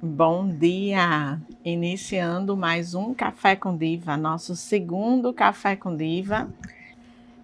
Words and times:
Bom 0.00 0.48
dia! 0.48 1.40
Iniciando 1.64 2.56
mais 2.56 2.94
um 2.94 3.12
Café 3.12 3.56
com 3.56 3.76
Diva, 3.76 4.16
nosso 4.16 4.54
segundo 4.54 5.32
Café 5.32 5.74
com 5.74 5.96
Diva. 5.96 6.48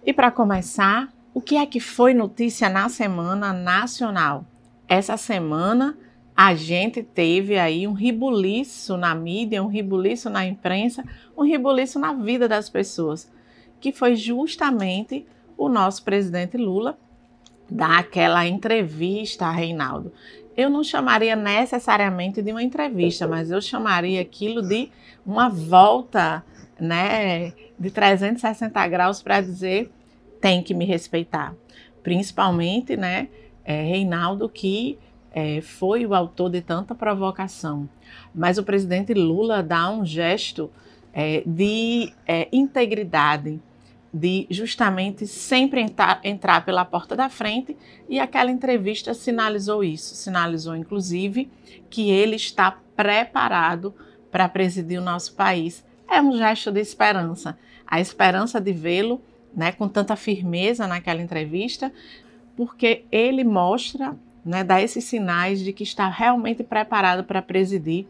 E 0.05 0.13
para 0.13 0.31
começar, 0.31 1.13
o 1.33 1.41
que 1.41 1.57
é 1.57 1.65
que 1.65 1.81
foi 1.81 2.13
notícia 2.13 2.69
na 2.69 2.87
semana 2.87 3.51
nacional? 3.51 4.45
Essa 4.87 5.17
semana 5.17 5.97
a 6.33 6.55
gente 6.55 7.03
teve 7.03 7.59
aí 7.59 7.85
um 7.85 7.91
ribuliço 7.91 8.95
na 8.95 9.13
mídia, 9.13 9.61
um 9.61 9.67
ribuliço 9.67 10.29
na 10.29 10.45
imprensa, 10.45 11.03
um 11.37 11.43
ribuliço 11.43 11.99
na 11.99 12.13
vida 12.13 12.47
das 12.47 12.69
pessoas, 12.69 13.29
que 13.81 13.91
foi 13.91 14.15
justamente 14.15 15.27
o 15.57 15.67
nosso 15.67 16.05
presidente 16.05 16.55
Lula 16.55 16.97
dar 17.69 17.99
aquela 17.99 18.47
entrevista 18.47 19.45
a 19.45 19.51
Reinaldo 19.51 20.13
eu 20.55 20.69
não 20.69 20.83
chamaria 20.83 21.35
necessariamente 21.35 22.41
de 22.41 22.51
uma 22.51 22.63
entrevista, 22.63 23.27
mas 23.27 23.51
eu 23.51 23.61
chamaria 23.61 24.21
aquilo 24.21 24.61
de 24.61 24.89
uma 25.25 25.49
volta, 25.49 26.43
né, 26.79 27.53
de 27.77 27.91
360 27.91 28.87
graus 28.87 29.21
para 29.21 29.41
dizer 29.41 29.91
tem 30.39 30.61
que 30.61 30.73
me 30.73 30.85
respeitar. 30.85 31.53
Principalmente, 32.03 32.95
né, 32.95 33.27
é, 33.63 33.81
Reinaldo 33.81 34.47
que 34.47 34.97
é, 35.33 35.59
foi 35.59 36.05
o 36.05 36.13
autor 36.13 36.49
de 36.49 36.61
tanta 36.61 36.95
provocação. 36.95 37.89
Mas 38.33 38.57
o 38.57 38.63
presidente 38.63 39.13
Lula 39.13 39.61
dá 39.61 39.89
um 39.89 40.05
gesto 40.05 40.71
é, 41.13 41.43
de 41.45 42.13
é, 42.25 42.47
integridade, 42.51 43.59
de 44.17 44.47
justamente 44.49 45.27
sempre 45.27 45.81
entrar, 45.81 46.21
entrar 46.23 46.63
pela 46.63 46.85
porta 46.85 47.17
da 47.17 47.27
frente, 47.27 47.75
e 48.07 48.17
aquela 48.17 48.49
entrevista 48.49 49.13
sinalizou 49.13 49.83
isso, 49.83 50.15
sinalizou 50.15 50.73
inclusive 50.73 51.51
que 51.89 52.09
ele 52.09 52.37
está 52.37 52.79
preparado 52.95 53.93
para 54.31 54.47
presidir 54.47 55.01
o 55.01 55.03
nosso 55.03 55.33
país. 55.33 55.83
É 56.09 56.21
um 56.21 56.37
gesto 56.37 56.71
de 56.71 56.79
esperança, 56.79 57.57
a 57.85 57.99
esperança 57.99 58.61
de 58.61 58.71
vê-lo 58.71 59.21
né, 59.53 59.73
com 59.73 59.85
tanta 59.85 60.15
firmeza 60.15 60.87
naquela 60.87 61.21
entrevista, 61.21 61.91
porque 62.55 63.03
ele 63.11 63.43
mostra, 63.43 64.15
né, 64.45 64.63
dá 64.63 64.81
esses 64.81 65.03
sinais 65.03 65.59
de 65.59 65.73
que 65.73 65.83
está 65.83 66.07
realmente 66.07 66.63
preparado 66.63 67.25
para 67.25 67.41
presidir 67.41 68.07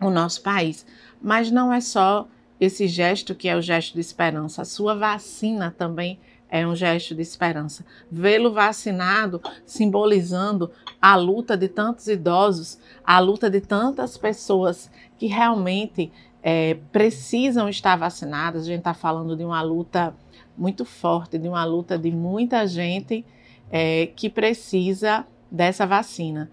o 0.00 0.08
nosso 0.08 0.40
país. 0.40 0.86
Mas 1.20 1.50
não 1.50 1.72
é 1.72 1.80
só 1.80 2.28
esse 2.64 2.86
gesto 2.86 3.34
que 3.34 3.48
é 3.48 3.56
o 3.56 3.60
gesto 3.60 3.94
de 3.94 4.00
esperança. 4.00 4.62
A 4.62 4.64
sua 4.64 4.94
vacina 4.94 5.74
também 5.76 6.20
é 6.48 6.66
um 6.66 6.76
gesto 6.76 7.14
de 7.14 7.22
esperança. 7.22 7.84
Vê-lo 8.10 8.52
vacinado 8.52 9.40
simbolizando 9.66 10.70
a 11.00 11.16
luta 11.16 11.56
de 11.56 11.66
tantos 11.66 12.06
idosos, 12.06 12.78
a 13.04 13.18
luta 13.18 13.50
de 13.50 13.60
tantas 13.60 14.16
pessoas 14.16 14.88
que 15.18 15.26
realmente 15.26 16.12
é, 16.40 16.74
precisam 16.92 17.68
estar 17.68 17.96
vacinadas. 17.96 18.62
A 18.62 18.66
gente 18.66 18.78
está 18.78 18.94
falando 18.94 19.36
de 19.36 19.44
uma 19.44 19.62
luta 19.62 20.14
muito 20.56 20.84
forte, 20.84 21.38
de 21.38 21.48
uma 21.48 21.64
luta 21.64 21.98
de 21.98 22.12
muita 22.12 22.64
gente 22.66 23.24
é, 23.72 24.06
que 24.14 24.30
precisa 24.30 25.26
dessa 25.50 25.84
vacina. 25.84 26.48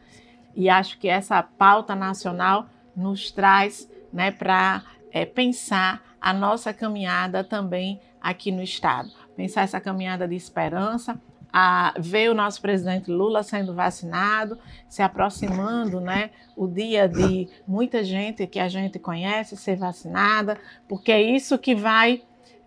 E 0.55 0.69
acho 0.69 0.97
que 0.97 1.07
essa 1.07 1.44
pauta 1.44 1.94
nacional 1.95 2.67
nos 2.95 3.31
traz 3.31 3.88
né, 4.11 4.31
para 4.31 4.83
é, 5.11 5.25
pensar 5.25 6.03
a 6.19 6.33
nossa 6.33 6.73
caminhada 6.73 7.43
também 7.43 7.99
aqui 8.21 8.52
no 8.52 8.61
Estado. 8.61 9.09
Pensar 9.35 9.61
essa 9.61 9.79
caminhada 9.79 10.27
de 10.27 10.35
esperança, 10.35 11.19
a 11.51 11.93
ver 11.97 12.29
o 12.29 12.35
nosso 12.35 12.61
presidente 12.61 13.09
Lula 13.09 13.41
sendo 13.41 13.73
vacinado, 13.73 14.59
se 14.88 15.01
aproximando, 15.01 15.99
né, 15.99 16.29
o 16.55 16.67
dia 16.67 17.07
de 17.07 17.49
muita 17.67 18.03
gente 18.03 18.45
que 18.45 18.59
a 18.59 18.67
gente 18.67 18.99
conhece 18.99 19.57
ser 19.57 19.75
vacinada, 19.77 20.57
porque 20.88 21.11
é 21.11 21.21
isso 21.21 21.57
que 21.57 21.73
vai 21.73 22.21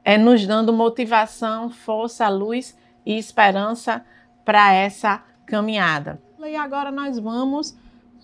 é, 0.04 0.18
nos 0.18 0.44
dando 0.46 0.72
motivação, 0.72 1.70
força, 1.70 2.28
luz 2.28 2.76
e 3.06 3.16
esperança 3.16 4.04
para 4.44 4.72
essa 4.72 5.22
caminhada. 5.46 6.20
E 6.44 6.56
agora 6.56 6.90
nós 6.90 7.18
vamos 7.18 7.76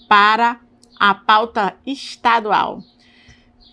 para 0.09 0.59
a 0.99 1.15
pauta 1.15 1.77
estadual. 1.87 2.83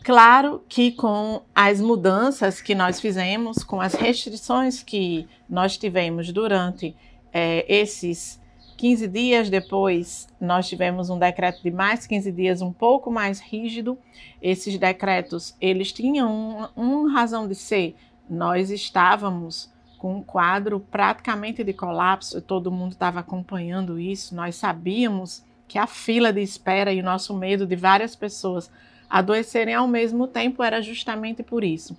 Claro 0.06 0.64
que 0.70 0.92
com 0.92 1.42
as 1.56 1.82
mudanças 1.82 2.62
que 2.62 2.76
nós 2.76 3.00
fizemos, 3.00 3.64
com 3.64 3.82
as 3.82 3.96
restrições 3.96 4.84
que 4.84 5.28
nós 5.50 5.80
tivemos 5.80 6.32
durante 6.32 6.96
é, 7.34 7.66
esses 7.68 8.40
15 8.78 9.08
dias 9.08 9.50
depois, 9.50 10.28
nós 10.40 10.70
tivemos 10.70 11.10
um 11.10 11.18
decreto 11.18 11.64
de 11.64 11.72
mais 11.72 12.06
15 12.06 12.32
dias 12.32 12.62
um 12.62 12.72
pouco 12.72 13.10
mais 13.10 13.40
rígido. 13.40 13.98
Esses 14.40 14.78
decretos, 14.78 15.58
eles 15.60 15.92
tinham 15.92 16.30
uma 16.32 16.72
um 16.78 17.12
razão 17.12 17.48
de 17.48 17.56
ser. 17.56 17.96
Nós 18.30 18.70
estávamos 18.70 19.74
com 19.98 20.18
um 20.18 20.22
quadro 20.22 20.80
praticamente 20.80 21.64
de 21.64 21.74
colapso, 21.74 22.40
todo 22.44 22.72
mundo 22.72 22.92
estava 22.92 23.22
acompanhando 23.22 24.00
isso. 24.00 24.36
Nós 24.36 24.56
sabíamos 24.56 25.44
que 25.68 25.80
a 25.80 25.88
fila 25.88 26.32
de 26.32 26.44
espera 26.44 26.94
e 26.94 27.02
o 27.02 27.04
nosso 27.04 27.36
medo 27.36 27.66
de 27.66 27.76
várias 27.76 28.16
pessoas 28.16 28.70
adoecerem 29.10 29.74
ao 29.74 29.88
mesmo 29.88 30.28
tempo 30.28 30.64
era 30.64 30.82
justamente 30.82 31.44
por 31.44 31.64
isso. 31.64 31.96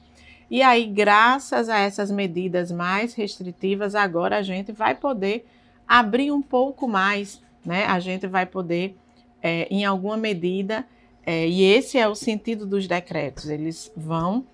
E 0.50 0.62
aí, 0.62 0.86
graças 0.86 1.68
a 1.68 1.78
essas 1.78 2.10
medidas 2.10 2.70
mais 2.70 3.14
restritivas, 3.14 3.94
agora 3.94 4.36
a 4.38 4.42
gente 4.42 4.70
vai 4.70 4.94
poder 4.94 5.46
abrir 5.86 6.30
um 6.30 6.42
pouco 6.42 6.86
mais, 6.86 7.42
né? 7.64 7.84
A 7.86 7.98
gente 7.98 8.26
vai 8.26 8.46
poder, 8.46 8.96
é, 9.42 9.66
em 9.70 9.84
alguma 9.84 10.16
medida, 10.16 10.86
é, 11.24 11.48
e 11.48 11.64
esse 11.64 11.98
é 11.98 12.06
o 12.06 12.14
sentido 12.14 12.64
dos 12.64 12.86
decretos, 12.86 13.48
eles 13.48 13.92
vão 13.96 14.46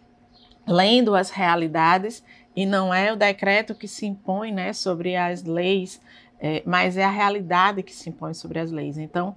lendo 0.67 1.15
as 1.15 1.29
realidades 1.29 2.25
e 2.57 2.65
não 2.65 2.93
é 2.93 3.13
o 3.13 3.17
decreto 3.17 3.75
que 3.75 3.87
se 3.89 4.07
impõe 4.07 4.53
né, 4.53 4.73
sobre 4.73 5.17
as 5.17 5.43
leis, 5.43 6.01
é, 6.41 6.63
mas 6.65 6.97
é 6.97 7.05
a 7.05 7.11
realidade 7.11 7.83
que 7.83 7.95
se 7.95 8.09
impõe 8.09 8.33
sobre 8.33 8.59
as 8.59 8.71
leis. 8.71 8.97
Então, 8.97 9.35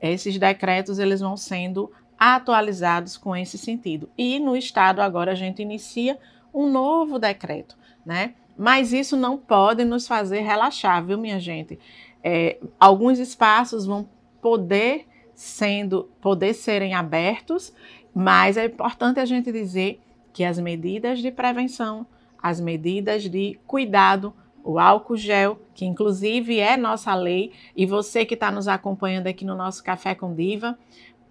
esses 0.00 0.38
decretos 0.38 0.98
eles 0.98 1.20
vão 1.20 1.36
sendo 1.36 1.92
atualizados 2.18 3.16
com 3.16 3.36
esse 3.36 3.56
sentido. 3.56 4.08
E 4.16 4.38
no 4.38 4.56
Estado 4.56 5.00
agora 5.00 5.32
a 5.32 5.36
gente 5.36 5.62
inicia 5.62 6.18
um 6.52 6.68
novo 6.70 7.18
decreto, 7.18 7.76
né? 8.04 8.34
Mas 8.56 8.92
isso 8.92 9.16
não 9.16 9.38
pode 9.38 9.84
nos 9.84 10.08
fazer 10.08 10.40
relaxar, 10.40 11.04
viu, 11.04 11.16
minha 11.16 11.38
gente? 11.38 11.78
É, 12.24 12.58
alguns 12.80 13.20
espaços 13.20 13.86
vão 13.86 14.08
poder 14.42 15.06
sendo 15.38 16.10
poder 16.20 16.52
serem 16.52 16.94
abertos, 16.94 17.72
mas 18.12 18.56
é 18.56 18.64
importante 18.64 19.20
a 19.20 19.24
gente 19.24 19.52
dizer 19.52 20.00
que 20.32 20.42
as 20.42 20.58
medidas 20.58 21.20
de 21.20 21.30
prevenção, 21.30 22.04
as 22.42 22.60
medidas 22.60 23.22
de 23.22 23.56
cuidado, 23.64 24.34
o 24.64 24.80
álcool 24.80 25.16
gel, 25.16 25.60
que 25.74 25.84
inclusive 25.86 26.58
é 26.58 26.76
nossa 26.76 27.14
lei, 27.14 27.52
e 27.76 27.86
você 27.86 28.24
que 28.24 28.34
está 28.34 28.50
nos 28.50 28.66
acompanhando 28.66 29.28
aqui 29.28 29.44
no 29.44 29.54
nosso 29.54 29.82
Café 29.84 30.12
com 30.12 30.34
Diva, 30.34 30.76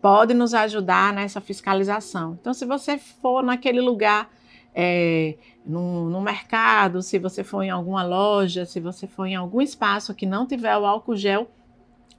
pode 0.01 0.33
nos 0.33 0.53
ajudar 0.53 1.13
nessa 1.13 1.41
fiscalização. 1.41 2.37
Então, 2.39 2.53
se 2.53 2.65
você 2.65 2.97
for 2.97 3.43
naquele 3.43 3.81
lugar, 3.81 4.29
é, 4.73 5.35
no, 5.65 6.09
no, 6.09 6.21
mercado, 6.21 7.01
se 7.01 7.17
você 7.17 7.43
for 7.43 7.63
em 7.63 7.69
alguma 7.69 8.03
loja, 8.03 8.65
se 8.65 8.79
você 8.79 9.07
for 9.07 9.25
em 9.25 9.35
algum 9.35 9.61
espaço 9.61 10.13
que 10.13 10.25
não 10.25 10.45
tiver 10.45 10.77
o 10.77 10.85
álcool 10.85 11.15
gel, 11.15 11.49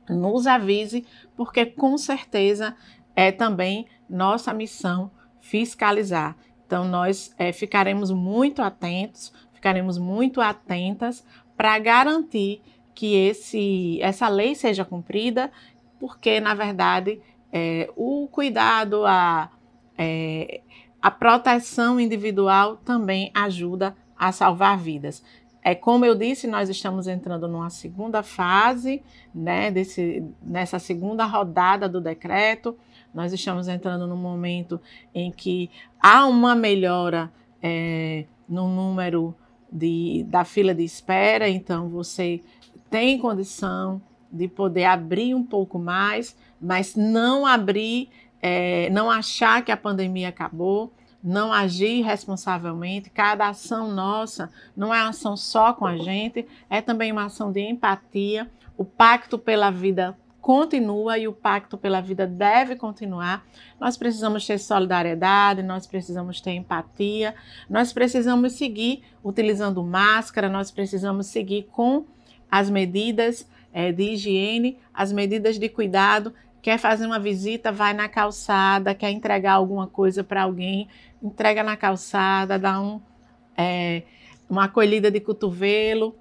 nos 0.08 0.46
avise, 0.46 1.06
porque 1.36 1.66
com 1.66 1.96
certeza 1.96 2.74
é 3.14 3.30
também 3.30 3.86
nossa 4.08 4.52
missão 4.52 5.10
fiscalizar. 5.40 6.36
Então, 6.66 6.84
nós 6.84 7.34
é, 7.38 7.52
ficaremos 7.52 8.10
muito 8.10 8.60
atentos, 8.60 9.32
ficaremos 9.52 9.98
muito 9.98 10.40
atentas 10.40 11.24
para 11.56 11.78
garantir 11.78 12.60
que 12.94 13.14
esse, 13.14 13.98
essa 14.02 14.28
lei 14.28 14.54
seja 14.54 14.84
cumprida, 14.84 15.50
porque, 15.98 16.40
na 16.40 16.54
verdade, 16.54 17.20
é, 17.52 17.90
o 17.96 18.28
cuidado, 18.30 19.04
a, 19.06 19.50
é, 19.96 20.60
a 21.00 21.10
proteção 21.10 21.98
individual 21.98 22.76
também 22.76 23.30
ajuda 23.34 23.96
a 24.16 24.32
salvar 24.32 24.78
vidas. 24.78 25.22
É 25.62 25.74
como 25.74 26.04
eu 26.04 26.14
disse, 26.14 26.46
nós 26.46 26.68
estamos 26.68 27.06
entrando 27.06 27.46
numa 27.46 27.70
segunda 27.70 28.22
fase, 28.22 29.02
né, 29.34 29.70
desse, 29.70 30.24
nessa 30.42 30.78
segunda 30.78 31.26
rodada 31.26 31.88
do 31.88 32.00
decreto. 32.00 32.76
Nós 33.12 33.32
estamos 33.32 33.68
entrando 33.68 34.06
num 34.06 34.16
momento 34.16 34.80
em 35.14 35.30
que 35.30 35.70
há 36.00 36.26
uma 36.26 36.54
melhora 36.54 37.30
é, 37.62 38.24
no 38.48 38.68
número 38.68 39.34
de, 39.70 40.24
da 40.28 40.44
fila 40.44 40.74
de 40.74 40.84
espera, 40.84 41.48
então 41.48 41.88
você 41.88 42.40
tem 42.88 43.18
condição 43.18 44.00
de 44.30 44.48
poder 44.48 44.84
abrir 44.84 45.34
um 45.34 45.44
pouco 45.44 45.78
mais, 45.78 46.36
mas 46.60 46.94
não 46.94 47.46
abrir, 47.46 48.08
é, 48.40 48.88
não 48.90 49.10
achar 49.10 49.64
que 49.64 49.72
a 49.72 49.76
pandemia 49.76 50.28
acabou, 50.28 50.92
não 51.22 51.52
agir 51.52 52.02
responsavelmente. 52.02 53.10
Cada 53.10 53.48
ação 53.48 53.90
nossa 53.90 54.50
não 54.76 54.94
é 54.94 55.00
ação 55.00 55.36
só 55.36 55.72
com 55.72 55.86
a 55.86 55.96
gente, 55.96 56.46
é 56.70 56.80
também 56.80 57.12
uma 57.12 57.26
ação 57.26 57.50
de 57.50 57.60
empatia. 57.60 58.50
O 58.76 58.84
pacto 58.84 59.38
pela 59.38 59.70
vida 59.70 60.16
continua 60.40 61.18
e 61.18 61.28
o 61.28 61.32
pacto 61.32 61.76
pela 61.76 62.00
vida 62.00 62.26
deve 62.26 62.76
continuar. 62.76 63.44
Nós 63.78 63.96
precisamos 63.96 64.46
ter 64.46 64.58
solidariedade, 64.58 65.62
nós 65.62 65.86
precisamos 65.86 66.40
ter 66.40 66.52
empatia, 66.52 67.34
nós 67.68 67.92
precisamos 67.92 68.54
seguir 68.54 69.02
utilizando 69.22 69.82
máscara, 69.82 70.48
nós 70.48 70.70
precisamos 70.70 71.26
seguir 71.26 71.68
com 71.70 72.06
as 72.50 72.70
medidas 72.70 73.46
é, 73.72 73.92
de 73.92 74.12
higiene, 74.12 74.78
as 74.94 75.12
medidas 75.12 75.58
de 75.58 75.68
cuidado. 75.68 76.32
Quer 76.60 76.78
fazer 76.78 77.06
uma 77.06 77.18
visita, 77.18 77.70
vai 77.70 77.92
na 77.92 78.08
calçada, 78.08 78.94
quer 78.94 79.10
entregar 79.10 79.52
alguma 79.52 79.86
coisa 79.86 80.24
para 80.24 80.42
alguém, 80.42 80.88
entrega 81.22 81.62
na 81.62 81.76
calçada, 81.76 82.58
dá 82.58 82.80
um, 82.80 83.00
é, 83.56 84.02
uma 84.48 84.64
acolhida 84.64 85.10
de 85.10 85.20
cotovelo 85.20 86.16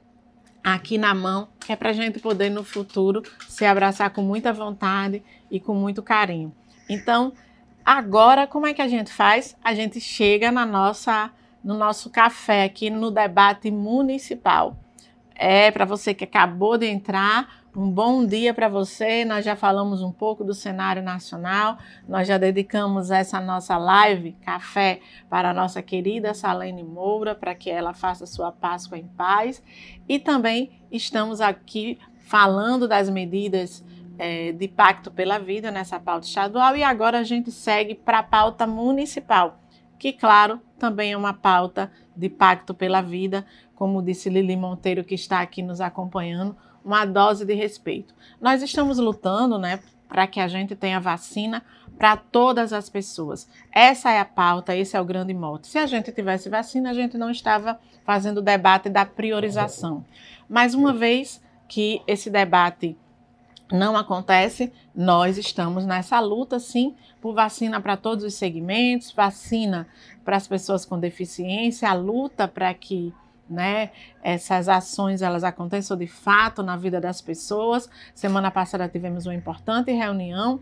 aqui 0.64 0.98
na 0.98 1.14
mão, 1.14 1.48
que 1.60 1.72
é 1.72 1.76
para 1.76 1.90
a 1.90 1.94
gente 1.94 2.20
poder 2.20 2.50
no 2.50 2.64
futuro 2.64 3.24
se 3.48 3.66
abraçar 3.66 4.10
com 4.10 4.22
muita 4.22 4.52
vontade 4.52 5.24
e 5.50 5.60
com 5.60 5.74
muito 5.74 6.04
carinho. 6.04 6.54
Então, 6.90 7.34
agora 7.86 8.46
como 8.46 8.68
é 8.68 8.74
que 8.74 8.82
a 8.82 8.88
gente 8.88 9.12
faz? 9.12 9.56
A 9.64 9.74
gente 9.74 10.00
chega 10.00 10.52
na 10.52 10.66
nossa 10.66 11.32
no 11.64 11.74
nosso 11.74 12.10
café 12.10 12.64
aqui 12.64 12.90
no 12.90 13.12
debate 13.12 13.70
municipal. 13.70 14.78
É 15.36 15.70
para 15.70 15.86
você 15.86 16.14
que 16.14 16.24
acabou 16.24 16.78
de 16.78 16.86
entrar, 16.86 17.62
um 17.78 17.92
bom 17.92 18.26
dia 18.26 18.56
para 18.56 18.68
você. 18.68 19.24
Nós 19.24 19.46
já 19.46 19.56
falamos 19.56 20.02
um 20.02 20.12
pouco 20.12 20.44
do 20.44 20.56
cenário 20.56 21.04
nacional, 21.04 21.78
nós 22.08 22.28
já 22.28 22.36
dedicamos 22.36 23.12
essa 23.12 23.40
nossa 23.40 23.78
live 23.78 24.32
café 24.42 25.00
para 25.30 25.52
a 25.52 25.54
nossa 25.54 25.84
querida 25.84 26.34
Salene 26.34 26.84
Moura, 26.84 27.36
para 27.36 27.54
que 27.54 27.70
ela 27.70 27.94
faça 27.94 28.26
sua 28.26 28.52
Páscoa 28.52 28.98
em 28.98 29.06
paz. 29.06 29.62
E 30.10 30.18
também 30.18 30.72
estamos 30.92 31.40
aqui 31.40 32.00
falando 32.18 32.88
das 32.88 33.12
medidas 33.12 33.86
é, 34.18 34.52
de 34.52 34.68
pacto 34.68 35.12
pela 35.12 35.38
vida 35.38 35.70
nessa 35.70 36.00
pauta 36.00 36.26
estadual 36.26 36.76
e 36.76 36.84
agora 36.84 37.20
a 37.20 37.24
gente 37.24 37.52
segue 37.52 37.94
para 37.94 38.20
a 38.20 38.24
pauta 38.24 38.66
municipal, 38.66 39.60
que, 40.00 40.12
claro, 40.12 40.60
também 40.80 41.12
é 41.12 41.18
uma 41.18 41.34
pauta 41.34 41.92
de 42.16 42.28
pacto 42.28 42.74
pela 42.74 43.02
vida, 43.02 43.46
como 43.76 44.02
disse 44.02 44.32
Lili 44.32 44.58
Monteiro, 44.58 45.04
que 45.04 45.14
está 45.14 45.42
aqui 45.42 45.62
nos 45.62 45.80
acompanhando 45.80 46.58
uma 46.88 47.06
dose 47.06 47.46
de 47.46 47.54
respeito. 47.54 48.16
Nós 48.42 48.64
estamos 48.64 48.98
lutando, 48.98 49.60
né, 49.60 49.80
para 50.08 50.26
que 50.26 50.40
a 50.40 50.48
gente 50.48 50.74
tenha 50.74 51.02
vacina 51.02 51.62
para 51.98 52.16
todas 52.16 52.72
as 52.72 52.90
pessoas. 52.90 53.48
Essa 53.74 54.12
é 54.12 54.20
a 54.20 54.26
pauta, 54.26 54.74
esse 54.74 54.96
é 54.96 55.02
o 55.02 55.06
grande 55.06 55.34
mote. 55.34 55.68
Se 55.68 55.78
a 55.78 55.86
gente 55.86 56.12
tivesse 56.14 56.48
vacina, 56.48 56.92
a 56.92 56.94
gente 56.94 57.18
não 57.18 57.30
estava 57.30 57.78
fazendo 58.06 58.38
o 58.38 58.42
debate 58.42 58.90
da 58.90 59.06
priorização. 59.06 60.06
Mas 60.48 60.74
uma 60.74 60.94
vez 60.94 61.44
que 61.68 62.02
esse 62.08 62.30
debate 62.30 62.96
não 63.70 63.98
acontece, 63.98 64.72
nós 64.96 65.38
estamos 65.38 65.86
nessa 65.86 66.22
luta, 66.22 66.58
sim, 66.58 66.96
por 67.20 67.34
vacina 67.34 67.82
para 67.82 67.98
todos 67.98 68.24
os 68.24 68.36
segmentos, 68.36 69.12
vacina 69.12 69.86
para 70.24 70.38
as 70.38 70.48
pessoas 70.48 70.86
com 70.86 70.98
deficiência, 70.98 71.90
a 71.90 71.94
luta 71.94 72.48
para 72.48 72.74
que 72.74 73.14
né? 73.50 73.92
Essas 74.24 74.68
ações 74.68 75.22
elas 75.22 75.44
acontecem 75.44 75.98
de 75.98 76.08
fato 76.08 76.62
na 76.64 76.76
vida 76.76 77.00
das 77.00 77.22
pessoas. 77.22 77.90
Semana 78.14 78.52
passada 78.52 78.88
tivemos 78.88 79.26
uma 79.26 79.36
importante 79.36 79.92
reunião 79.92 80.60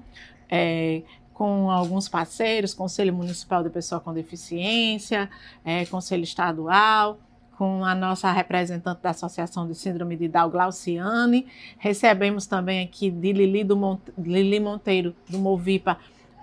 é, 0.50 1.02
com 1.34 1.70
alguns 1.70 2.08
parceiros, 2.08 2.74
Conselho 2.74 3.14
Municipal 3.14 3.64
de 3.64 3.70
Pessoa 3.70 4.00
com 4.00 4.14
Deficiência, 4.14 5.30
é, 5.64 5.86
Conselho 5.86 6.24
Estadual, 6.24 7.20
com 7.58 7.84
a 7.84 7.96
nossa 7.96 8.32
representante 8.32 9.02
da 9.02 9.12
Associação 9.12 9.68
de 9.68 9.76
Síndrome 9.76 10.16
de 10.16 10.28
Down, 10.28 10.50
Glauciane. 10.50 11.48
Recebemos 11.78 12.46
também 12.46 12.84
aqui 12.84 13.10
de 13.10 13.34
Lili, 13.34 13.64
do 13.64 13.76
Monte, 13.76 14.12
Lili 14.18 14.60
Monteiro, 14.60 15.16
do 15.30 15.38
Movipa, 15.38 15.98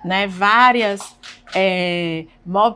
né, 0.05 0.27
várias, 0.27 1.17
é, 1.55 2.27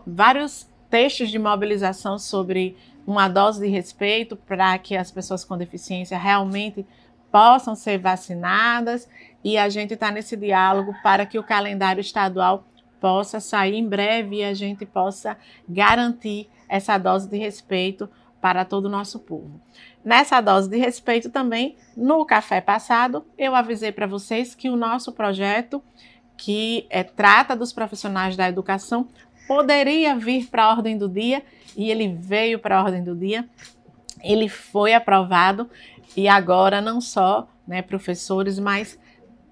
vários 0.06 0.68
textos 0.88 1.30
de 1.30 1.38
mobilização 1.38 2.18
sobre 2.18 2.76
uma 3.06 3.28
dose 3.28 3.60
de 3.60 3.68
respeito 3.68 4.36
para 4.36 4.76
que 4.78 4.96
as 4.96 5.10
pessoas 5.10 5.44
com 5.44 5.56
deficiência 5.56 6.18
realmente 6.18 6.84
possam 7.30 7.74
ser 7.74 7.98
vacinadas 7.98 9.08
e 9.44 9.56
a 9.56 9.68
gente 9.68 9.94
está 9.94 10.10
nesse 10.10 10.36
diálogo 10.36 10.94
para 11.02 11.24
que 11.26 11.38
o 11.38 11.44
calendário 11.44 12.00
estadual 12.00 12.66
possa 13.00 13.40
sair 13.40 13.74
em 13.74 13.86
breve 13.86 14.36
e 14.36 14.44
a 14.44 14.54
gente 14.54 14.84
possa 14.84 15.36
garantir 15.68 16.48
essa 16.68 16.98
dose 16.98 17.28
de 17.28 17.36
respeito 17.36 18.08
para 18.40 18.64
todo 18.64 18.86
o 18.86 18.90
nosso 18.90 19.18
povo. 19.18 19.60
Nessa 20.04 20.40
dose 20.40 20.68
de 20.68 20.76
respeito 20.76 21.30
também, 21.30 21.76
no 21.96 22.24
café 22.24 22.60
passado, 22.60 23.24
eu 23.36 23.54
avisei 23.54 23.92
para 23.92 24.06
vocês 24.06 24.54
que 24.54 24.68
o 24.68 24.76
nosso 24.76 25.12
projeto, 25.12 25.82
que 26.36 26.86
é, 26.90 27.02
trata 27.02 27.56
dos 27.56 27.72
profissionais 27.72 28.36
da 28.36 28.48
educação, 28.48 29.08
poderia 29.46 30.16
vir 30.16 30.48
para 30.48 30.64
a 30.64 30.70
ordem 30.70 30.96
do 30.96 31.08
dia 31.08 31.42
e 31.76 31.90
ele 31.90 32.08
veio 32.08 32.58
para 32.58 32.78
a 32.78 32.82
ordem 32.82 33.02
do 33.02 33.14
dia. 33.14 33.48
Ele 34.22 34.48
foi 34.48 34.94
aprovado 34.94 35.68
e 36.16 36.28
agora 36.28 36.80
não 36.80 37.00
só 37.00 37.48
né, 37.66 37.82
professores, 37.82 38.58
mas 38.58 38.98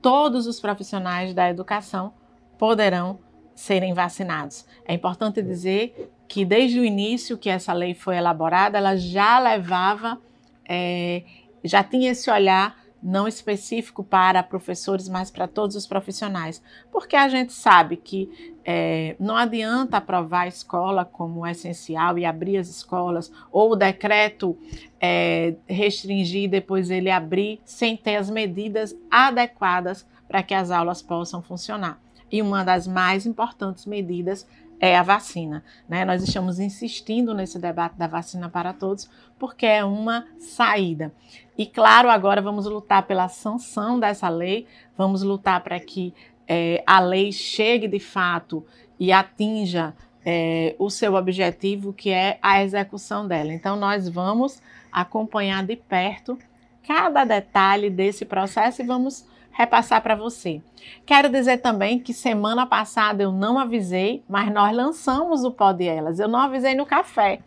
todos 0.00 0.46
os 0.46 0.60
profissionais 0.60 1.34
da 1.34 1.48
educação 1.48 2.12
poderão 2.58 3.18
serem 3.54 3.94
vacinados. 3.94 4.66
É 4.84 4.94
importante 4.94 5.42
dizer 5.42 6.12
que 6.26 6.44
desde 6.44 6.80
o 6.80 6.84
início 6.84 7.38
que 7.38 7.48
essa 7.48 7.72
lei 7.72 7.94
foi 7.94 8.16
elaborada, 8.16 8.78
ela 8.78 8.96
já 8.96 9.38
levava, 9.38 10.20
é, 10.68 11.22
já 11.62 11.82
tinha 11.82 12.10
esse 12.10 12.30
olhar 12.30 12.83
não 13.04 13.28
específico 13.28 14.02
para 14.02 14.42
professores, 14.42 15.10
mas 15.10 15.30
para 15.30 15.46
todos 15.46 15.76
os 15.76 15.86
profissionais, 15.86 16.62
porque 16.90 17.14
a 17.14 17.28
gente 17.28 17.52
sabe 17.52 17.98
que 17.98 18.54
é, 18.64 19.14
não 19.20 19.36
adianta 19.36 19.98
aprovar 19.98 20.44
a 20.44 20.48
escola 20.48 21.04
como 21.04 21.46
essencial 21.46 22.18
e 22.18 22.24
abrir 22.24 22.56
as 22.56 22.68
escolas, 22.68 23.30
ou 23.52 23.72
o 23.72 23.76
decreto 23.76 24.56
é, 24.98 25.54
restringir 25.68 26.44
e 26.44 26.48
depois 26.48 26.90
ele 26.90 27.10
abrir 27.10 27.60
sem 27.66 27.94
ter 27.94 28.16
as 28.16 28.30
medidas 28.30 28.96
adequadas 29.10 30.06
para 30.26 30.42
que 30.42 30.54
as 30.54 30.70
aulas 30.70 31.02
possam 31.02 31.42
funcionar. 31.42 32.00
E 32.32 32.40
uma 32.40 32.64
das 32.64 32.86
mais 32.86 33.26
importantes 33.26 33.84
medidas 33.84 34.46
é 34.84 34.96
a 34.96 35.02
vacina. 35.02 35.64
Né? 35.88 36.04
Nós 36.04 36.22
estamos 36.22 36.58
insistindo 36.58 37.32
nesse 37.32 37.58
debate 37.58 37.96
da 37.96 38.06
vacina 38.06 38.50
para 38.50 38.72
todos, 38.72 39.08
porque 39.38 39.64
é 39.64 39.82
uma 39.82 40.26
saída. 40.38 41.12
E 41.56 41.64
claro, 41.64 42.10
agora 42.10 42.42
vamos 42.42 42.66
lutar 42.66 43.06
pela 43.06 43.28
sanção 43.28 43.98
dessa 43.98 44.28
lei, 44.28 44.66
vamos 44.96 45.22
lutar 45.22 45.62
para 45.62 45.80
que 45.80 46.12
é, 46.46 46.82
a 46.86 47.00
lei 47.00 47.32
chegue 47.32 47.88
de 47.88 47.98
fato 47.98 48.64
e 49.00 49.10
atinja 49.10 49.94
é, 50.24 50.74
o 50.78 50.90
seu 50.90 51.14
objetivo, 51.14 51.92
que 51.92 52.10
é 52.10 52.38
a 52.42 52.62
execução 52.62 53.26
dela. 53.26 53.52
Então, 53.52 53.76
nós 53.76 54.06
vamos 54.08 54.60
acompanhar 54.92 55.64
de 55.64 55.76
perto 55.76 56.38
cada 56.86 57.24
detalhe 57.24 57.88
desse 57.88 58.26
processo 58.26 58.82
e 58.82 58.86
vamos 58.86 59.26
repassar 59.54 60.02
para 60.02 60.16
você. 60.16 60.60
Quero 61.06 61.30
dizer 61.30 61.58
também 61.58 61.98
que 61.98 62.12
semana 62.12 62.66
passada 62.66 63.22
eu 63.22 63.32
não 63.32 63.58
avisei, 63.58 64.22
mas 64.28 64.52
nós 64.52 64.76
lançamos 64.76 65.44
o 65.44 65.52
Pod 65.52 65.82
Elas. 65.86 66.18
Eu 66.18 66.28
não 66.28 66.40
avisei 66.40 66.74
no 66.74 66.84
café. 66.84 67.40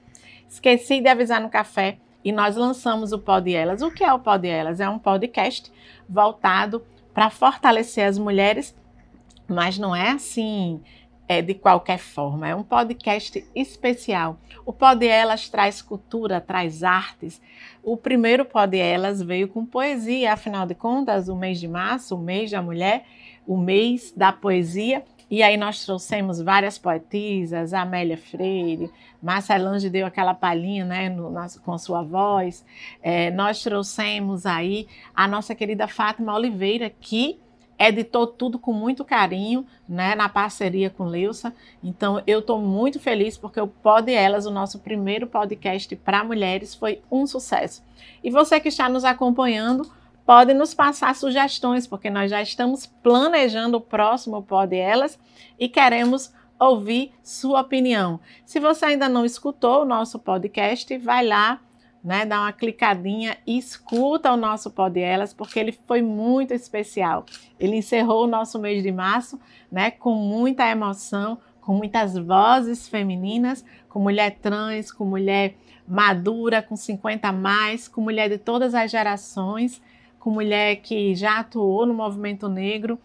Esqueci 0.50 1.02
de 1.02 1.10
avisar 1.10 1.42
no 1.42 1.50
café 1.50 1.98
e 2.24 2.32
nós 2.32 2.56
lançamos 2.56 3.12
o 3.12 3.20
Pod 3.20 3.54
Elas. 3.54 3.82
O 3.82 3.92
que 3.92 4.04
é 4.04 4.12
o 4.12 4.20
Pod 4.20 4.48
Elas? 4.48 4.80
É 4.80 4.90
um 4.90 4.98
podcast 4.98 5.72
voltado 6.10 6.84
para 7.14 7.30
fortalecer 7.30 8.08
as 8.08 8.18
mulheres, 8.18 8.76
mas 9.48 9.78
não 9.78 9.96
é 9.96 10.12
assim 10.12 10.82
é, 11.28 11.42
de 11.42 11.54
qualquer 11.54 11.98
forma. 11.98 12.48
É 12.48 12.56
um 12.56 12.64
podcast 12.64 13.46
especial. 13.56 14.40
O 14.66 14.72
Pod 14.72 15.06
Elas 15.06 15.50
traz 15.50 15.82
cultura, 15.82 16.40
traz 16.40 16.84
artes. 16.84 17.42
O 17.84 17.98
primeiro 17.98 18.46
Pod 18.46 18.78
Elas 18.78 19.22
veio 19.22 19.48
com 19.48 19.66
poesia, 19.66 20.34
afinal 20.34 20.66
de 20.66 20.76
contas, 20.76 21.28
o 21.28 21.36
mês 21.36 21.60
de 21.60 21.68
março, 21.68 22.16
o 22.16 22.20
mês 22.20 22.52
da 22.52 22.62
mulher, 22.62 23.06
o 23.46 23.58
mês 23.58 24.14
da 24.16 24.32
poesia. 24.32 25.04
E 25.30 25.44
aí 25.44 25.58
nós 25.58 25.84
trouxemos 25.84 26.42
várias 26.42 26.78
poetisas, 26.78 27.74
Amélia 27.74 28.18
Freire, 28.18 28.90
Marcelange 29.22 29.90
deu 29.90 30.06
aquela 30.06 30.34
palhinha 30.34 30.86
né, 30.86 31.10
no, 31.10 31.30
na, 31.30 31.48
com 31.64 31.78
sua 31.78 32.02
voz. 32.02 32.64
É, 33.02 33.32
nós 33.32 33.62
trouxemos 33.62 34.46
aí 34.46 34.88
a 35.16 35.28
nossa 35.28 35.56
querida 35.56 35.88
Fátima 35.88 36.34
Oliveira, 36.34 36.90
que 36.90 37.40
editou 37.78 38.26
tudo 38.26 38.58
com 38.58 38.74
muito 38.74 39.06
carinho, 39.06 39.66
né, 39.88 40.16
na 40.16 40.28
parceria 40.28 40.90
com 40.90 41.06
Leusa. 41.06 41.54
Então, 41.84 42.22
eu 42.26 42.40
estou 42.40 42.60
muito 42.60 43.00
feliz 43.00 43.38
porque 43.38 43.60
o 43.62 43.68
Pod 43.68 44.12
Elas, 44.12 44.46
o 44.46 44.52
nosso 44.52 44.80
primeiro 44.80 45.28
podcast 45.28 45.96
para 45.96 46.24
mulheres, 46.24 46.74
foi 46.74 47.02
um 47.12 47.28
sucesso. 47.28 47.84
E 48.24 48.32
você 48.32 48.60
que 48.60 48.70
está 48.70 48.90
nos 48.90 49.06
acompanhando, 49.06 49.90
pode 50.26 50.54
nos 50.54 50.74
passar 50.74 51.16
sugestões, 51.16 51.88
porque 51.88 52.10
nós 52.10 52.30
já 52.30 52.42
estamos 52.42 52.86
planejando 52.86 53.78
o 53.78 53.82
próximo 53.82 54.42
Pod 54.42 54.76
Elas 54.76 55.20
e 55.60 55.70
queremos 55.70 56.34
ouvir 56.60 57.14
sua 57.24 57.62
opinião. 57.62 58.20
Se 58.46 58.60
você 58.60 58.86
ainda 58.86 59.08
não 59.08 59.24
escutou 59.24 59.84
o 59.84 59.86
nosso 59.86 60.18
podcast, 60.18 60.98
vai 60.98 61.26
lá 61.26 61.60
né, 62.08 62.26
dá 62.26 62.40
uma 62.40 62.54
clicadinha 62.54 63.36
e 63.46 63.58
escuta 63.58 64.32
o 64.32 64.38
nosso 64.38 64.72
Pod 64.72 64.98
Elas, 64.98 65.34
porque 65.34 65.60
ele 65.60 65.74
foi 65.74 66.02
muito 66.02 66.54
especial. 66.54 67.26
Ele 67.60 67.76
encerrou 67.76 68.24
o 68.24 68.28
nosso 68.28 68.58
mês 68.58 68.82
de 68.82 68.94
março, 68.94 69.38
né, 69.70 69.92
com 69.92 70.14
muita 70.14 70.66
emoção, 70.70 71.38
com 71.60 71.74
muitas 71.74 72.18
vozes 72.18 72.88
femininas, 72.88 73.66
com 73.90 74.00
mulher 74.00 74.38
trans, 74.42 74.90
com 74.90 75.04
mulher 75.04 75.56
madura, 75.86 76.62
com 76.62 76.78
50 76.78 77.28
a 77.28 77.34
mais, 77.34 77.90
com 77.90 78.00
mulher 78.00 78.30
de 78.30 78.38
todas 78.38 78.74
as 78.74 78.90
gerações, 78.90 79.82
com 80.18 80.32
mulher 80.32 80.78
que 80.78 81.14
já 81.14 81.40
atuou 81.40 81.86
no 81.86 81.94
movimento 81.94 82.48
negro 82.48 82.98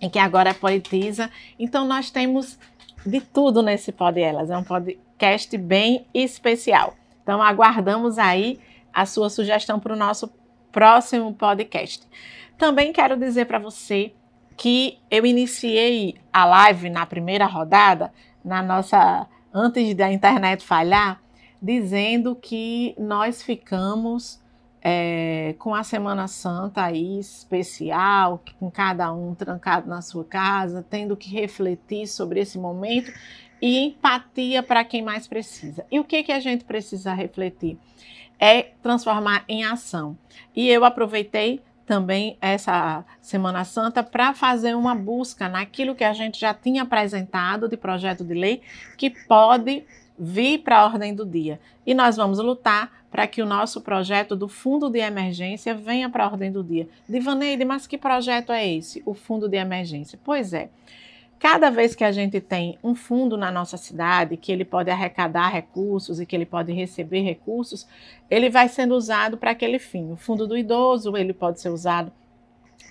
e 0.00 0.08
que 0.08 0.18
agora 0.18 0.48
é 0.48 0.54
poetisa. 0.54 1.30
Então 1.58 1.86
nós 1.86 2.10
temos 2.10 2.58
de 3.04 3.20
tudo 3.20 3.62
nesse 3.62 3.92
Pod 3.92 4.18
Elas. 4.18 4.48
É 4.48 4.56
um 4.56 4.64
podcast 4.64 5.58
bem 5.58 6.06
especial. 6.14 6.94
Então 7.30 7.40
aguardamos 7.40 8.18
aí 8.18 8.58
a 8.92 9.06
sua 9.06 9.30
sugestão 9.30 9.78
para 9.78 9.92
o 9.92 9.96
nosso 9.96 10.28
próximo 10.72 11.32
podcast. 11.32 12.04
Também 12.58 12.92
quero 12.92 13.16
dizer 13.16 13.44
para 13.44 13.60
você 13.60 14.12
que 14.56 14.98
eu 15.08 15.24
iniciei 15.24 16.16
a 16.32 16.44
live 16.44 16.90
na 16.90 17.06
primeira 17.06 17.46
rodada, 17.46 18.12
na 18.44 18.64
nossa 18.64 19.28
antes 19.54 19.94
da 19.94 20.10
internet 20.10 20.66
falhar, 20.66 21.22
dizendo 21.62 22.34
que 22.34 22.96
nós 22.98 23.44
ficamos 23.44 24.40
é, 24.82 25.54
com 25.56 25.72
a 25.72 25.84
Semana 25.84 26.26
Santa 26.26 26.82
aí 26.82 27.20
especial, 27.20 28.42
com 28.58 28.68
cada 28.68 29.12
um 29.12 29.36
trancado 29.36 29.88
na 29.88 30.02
sua 30.02 30.24
casa, 30.24 30.84
tendo 30.90 31.16
que 31.16 31.30
refletir 31.30 32.08
sobre 32.08 32.40
esse 32.40 32.58
momento 32.58 33.12
e 33.60 33.78
empatia 33.78 34.62
para 34.62 34.84
quem 34.84 35.02
mais 35.02 35.26
precisa. 35.26 35.84
E 35.90 36.00
o 36.00 36.04
que, 36.04 36.22
que 36.22 36.32
a 36.32 36.40
gente 36.40 36.64
precisa 36.64 37.12
refletir? 37.12 37.78
É 38.38 38.62
transformar 38.82 39.44
em 39.48 39.64
ação. 39.64 40.16
E 40.56 40.68
eu 40.68 40.84
aproveitei 40.84 41.60
também 41.84 42.38
essa 42.40 43.04
Semana 43.20 43.64
Santa 43.64 44.02
para 44.02 44.32
fazer 44.32 44.76
uma 44.76 44.94
busca 44.94 45.48
naquilo 45.48 45.94
que 45.94 46.04
a 46.04 46.12
gente 46.12 46.38
já 46.38 46.54
tinha 46.54 46.82
apresentado 46.82 47.68
de 47.68 47.76
projeto 47.76 48.24
de 48.24 48.32
lei 48.32 48.62
que 48.96 49.10
pode 49.10 49.84
vir 50.16 50.58
para 50.58 50.78
a 50.78 50.84
ordem 50.84 51.14
do 51.14 51.26
dia. 51.26 51.58
E 51.84 51.92
nós 51.92 52.16
vamos 52.16 52.38
lutar 52.38 52.92
para 53.10 53.26
que 53.26 53.42
o 53.42 53.46
nosso 53.46 53.80
projeto 53.80 54.36
do 54.36 54.46
Fundo 54.46 54.88
de 54.88 55.00
Emergência 55.00 55.74
venha 55.74 56.08
para 56.08 56.24
a 56.24 56.28
ordem 56.28 56.52
do 56.52 56.62
dia. 56.62 56.88
Divaneide, 57.08 57.64
mas 57.64 57.86
que 57.86 57.98
projeto 57.98 58.52
é 58.52 58.72
esse, 58.72 59.02
o 59.04 59.12
Fundo 59.12 59.48
de 59.48 59.56
Emergência? 59.56 60.18
Pois 60.22 60.52
é. 60.52 60.70
Cada 61.40 61.70
vez 61.70 61.94
que 61.94 62.04
a 62.04 62.12
gente 62.12 62.38
tem 62.38 62.78
um 62.84 62.94
fundo 62.94 63.34
na 63.34 63.50
nossa 63.50 63.78
cidade, 63.78 64.36
que 64.36 64.52
ele 64.52 64.62
pode 64.62 64.90
arrecadar 64.90 65.48
recursos 65.48 66.20
e 66.20 66.26
que 66.26 66.36
ele 66.36 66.44
pode 66.44 66.70
receber 66.70 67.22
recursos, 67.22 67.88
ele 68.28 68.50
vai 68.50 68.68
sendo 68.68 68.94
usado 68.94 69.38
para 69.38 69.52
aquele 69.52 69.78
fim. 69.78 70.12
O 70.12 70.16
fundo 70.16 70.46
do 70.46 70.54
idoso, 70.54 71.16
ele 71.16 71.32
pode 71.32 71.58
ser 71.58 71.70
usado 71.70 72.12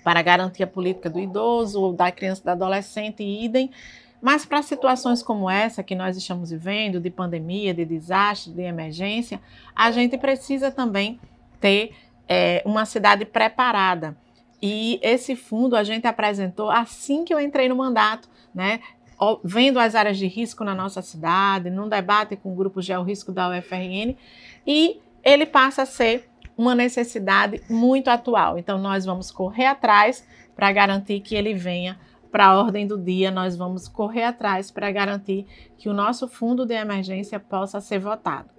para 0.04 0.20
a 0.20 0.24
garantia 0.24 0.66
política 0.66 1.12
do 1.12 1.20
idoso 1.20 1.80
ou 1.80 1.94
da 1.94 2.12
criança 2.12 2.42
e 2.42 2.46
do 2.46 2.50
adolescente, 2.50 3.22
e 3.22 3.46
idem. 3.46 3.70
Mas 4.20 4.48
para 4.48 4.64
situações 4.64 5.22
como 5.22 5.48
essa 5.48 5.84
que 5.84 5.94
nós 5.94 6.18
estamos 6.18 6.50
vivendo, 6.50 7.00
de 7.00 7.12
pandemia, 7.12 7.72
de 7.72 7.86
desastre, 7.86 8.52
de 8.52 8.64
emergência, 8.64 9.40
a 9.76 9.92
gente 9.92 10.18
precisa 10.18 10.72
também 10.72 11.20
ter 11.62 11.92
é, 12.28 12.64
uma 12.66 12.88
cidade 12.88 13.26
preparada. 13.26 14.18
E 14.60 15.00
esse 15.04 15.36
fundo 15.36 15.76
a 15.76 15.84
gente 15.84 16.08
apresentou 16.08 16.72
assim 16.72 17.24
que 17.24 17.32
eu 17.32 17.40
entrei 17.40 17.70
no 17.70 17.76
mandato 17.76 18.28
né? 18.54 18.80
Vendo 19.44 19.80
as 19.80 19.96
áreas 19.96 20.18
de 20.18 20.28
risco 20.28 20.64
na 20.64 20.74
nossa 20.74 21.02
cidade, 21.02 21.70
num 21.70 21.90
debate 21.90 22.36
com 22.36 22.54
o 22.54 22.56
grupo 22.56 22.82
Georrisco 22.82 23.32
da 23.32 23.50
UFRN, 23.50 24.16
e 24.66 25.00
ele 25.24 25.46
passa 25.46 25.82
a 25.82 25.86
ser 25.86 26.30
uma 26.58 26.76
necessidade 26.76 27.62
muito 27.70 28.10
atual. 28.10 28.58
Então, 28.58 28.78
nós 28.78 29.06
vamos 29.06 29.32
correr 29.32 29.66
atrás 29.66 30.26
para 30.56 30.72
garantir 30.72 31.22
que 31.22 31.36
ele 31.36 31.54
venha 31.54 31.98
para 32.32 32.48
a 32.48 32.60
ordem 32.60 32.86
do 32.86 32.98
dia, 32.98 33.32
nós 33.32 33.56
vamos 33.56 33.88
correr 33.88 34.24
atrás 34.24 34.70
para 34.70 34.92
garantir 34.92 35.46
que 35.78 35.90
o 35.90 35.94
nosso 35.94 36.28
fundo 36.28 36.66
de 36.66 36.76
emergência 36.76 37.40
possa 37.40 37.82
ser 37.82 38.00
votado. 38.00 38.50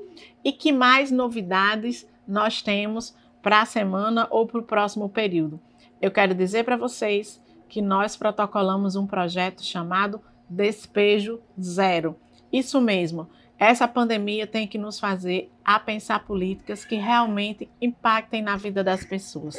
E 0.44 0.52
que 0.52 0.72
mais 0.72 1.10
novidades 1.10 2.08
nós 2.26 2.62
temos 2.62 3.14
para 3.42 3.62
a 3.62 3.66
semana 3.66 4.26
ou 4.30 4.46
para 4.46 4.60
o 4.60 4.64
próximo 4.64 5.08
período? 5.08 5.60
Eu 6.00 6.10
quero 6.10 6.34
dizer 6.34 6.64
para 6.64 6.76
vocês 6.76 7.40
que 7.70 7.80
nós 7.80 8.16
protocolamos 8.16 8.96
um 8.96 9.06
projeto 9.06 9.64
chamado 9.64 10.20
Despejo 10.48 11.40
Zero. 11.58 12.16
Isso 12.52 12.80
mesmo, 12.80 13.28
essa 13.56 13.86
pandemia 13.86 14.44
tem 14.44 14.66
que 14.66 14.76
nos 14.76 14.98
fazer 14.98 15.50
a 15.64 15.78
pensar 15.78 16.24
políticas 16.24 16.84
que 16.84 16.96
realmente 16.96 17.70
impactem 17.80 18.42
na 18.42 18.56
vida 18.56 18.82
das 18.82 19.04
pessoas. 19.04 19.56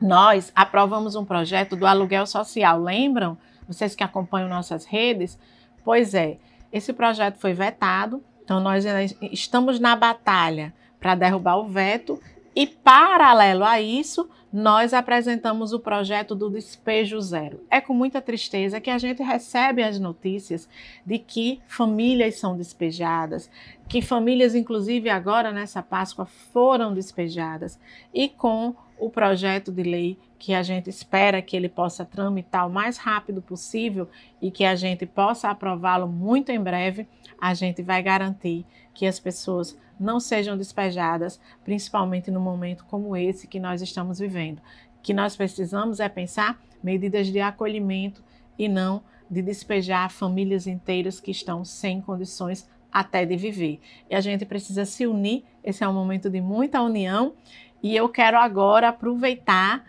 Nós 0.00 0.50
aprovamos 0.56 1.14
um 1.14 1.24
projeto 1.24 1.76
do 1.76 1.86
aluguel 1.86 2.26
social, 2.26 2.80
lembram? 2.82 3.38
Vocês 3.68 3.94
que 3.94 4.02
acompanham 4.02 4.48
nossas 4.48 4.84
redes? 4.84 5.38
Pois 5.84 6.14
é, 6.14 6.38
esse 6.72 6.92
projeto 6.92 7.38
foi 7.38 7.52
vetado, 7.52 8.24
então 8.42 8.58
nós 8.58 8.84
estamos 9.30 9.78
na 9.78 9.94
batalha 9.94 10.74
para 10.98 11.14
derrubar 11.14 11.58
o 11.58 11.68
veto 11.68 12.20
e, 12.54 12.66
paralelo 12.66 13.64
a 13.64 13.80
isso, 13.80 14.28
nós 14.52 14.94
apresentamos 14.94 15.72
o 15.72 15.80
projeto 15.80 16.32
do 16.32 16.48
Despejo 16.48 17.20
Zero. 17.20 17.60
É 17.68 17.80
com 17.80 17.92
muita 17.92 18.22
tristeza 18.22 18.80
que 18.80 18.88
a 18.88 18.98
gente 18.98 19.20
recebe 19.20 19.82
as 19.82 19.98
notícias 19.98 20.68
de 21.04 21.18
que 21.18 21.60
famílias 21.66 22.36
são 22.36 22.56
despejadas, 22.56 23.50
que 23.88 24.00
famílias, 24.00 24.54
inclusive 24.54 25.10
agora 25.10 25.50
nessa 25.50 25.82
Páscoa, 25.82 26.24
foram 26.24 26.94
despejadas, 26.94 27.80
e 28.14 28.28
com 28.28 28.76
o 28.96 29.10
projeto 29.10 29.72
de 29.72 29.82
lei 29.82 30.18
que 30.38 30.54
a 30.54 30.62
gente 30.62 30.88
espera 30.88 31.42
que 31.42 31.56
ele 31.56 31.68
possa 31.68 32.04
tramitar 32.04 32.68
o 32.68 32.72
mais 32.72 32.96
rápido 32.96 33.42
possível 33.42 34.08
e 34.40 34.52
que 34.52 34.64
a 34.64 34.76
gente 34.76 35.04
possa 35.04 35.48
aprová-lo 35.48 36.06
muito 36.06 36.50
em 36.50 36.60
breve, 36.60 37.08
a 37.40 37.54
gente 37.54 37.82
vai 37.82 38.00
garantir 38.02 38.64
que 38.92 39.04
as 39.04 39.18
pessoas 39.18 39.76
não 39.98 40.18
sejam 40.18 40.56
despejadas, 40.56 41.40
principalmente 41.64 42.30
no 42.30 42.40
momento 42.40 42.84
como 42.86 43.16
esse 43.16 43.46
que 43.46 43.60
nós 43.60 43.82
estamos 43.82 44.18
vivendo. 44.18 44.60
Que 45.02 45.14
nós 45.14 45.36
precisamos 45.36 46.00
é 46.00 46.08
pensar 46.08 46.60
medidas 46.82 47.28
de 47.28 47.40
acolhimento 47.40 48.22
e 48.58 48.68
não 48.68 49.02
de 49.30 49.42
despejar 49.42 50.10
famílias 50.10 50.66
inteiras 50.66 51.20
que 51.20 51.30
estão 51.30 51.64
sem 51.64 52.00
condições 52.00 52.68
até 52.92 53.24
de 53.26 53.36
viver. 53.36 53.80
E 54.08 54.14
a 54.14 54.20
gente 54.20 54.44
precisa 54.44 54.84
se 54.84 55.06
unir, 55.06 55.44
esse 55.62 55.82
é 55.82 55.88
um 55.88 55.92
momento 55.92 56.30
de 56.30 56.40
muita 56.40 56.80
união, 56.80 57.34
e 57.82 57.96
eu 57.96 58.08
quero 58.08 58.38
agora 58.38 58.88
aproveitar 58.88 59.84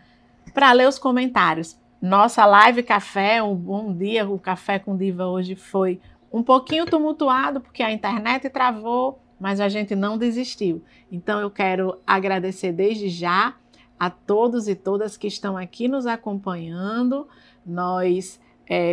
para 0.53 0.71
ler 0.71 0.87
os 0.87 0.97
comentários. 0.97 1.79
Nossa 2.01 2.45
live 2.45 2.81
café, 2.83 3.41
um 3.41 3.55
bom 3.55 3.93
dia, 3.93 4.27
o 4.27 4.39
Café 4.39 4.79
com 4.79 4.97
Diva 4.97 5.25
hoje 5.25 5.55
foi 5.55 5.99
um 6.31 6.43
pouquinho 6.43 6.85
tumultuado, 6.85 7.61
porque 7.61 7.81
a 7.81 7.91
internet 7.91 8.49
travou, 8.49 9.19
mas 9.39 9.59
a 9.59 9.69
gente 9.69 9.95
não 9.95 10.17
desistiu. 10.17 10.83
Então 11.11 11.39
eu 11.39 11.49
quero 11.49 11.99
agradecer 12.05 12.71
desde 12.71 13.09
já 13.09 13.55
a 13.99 14.09
todos 14.09 14.67
e 14.67 14.75
todas 14.75 15.17
que 15.17 15.27
estão 15.27 15.57
aqui 15.57 15.87
nos 15.87 16.05
acompanhando. 16.05 17.27
Nós 17.65 18.39
é, 18.69 18.91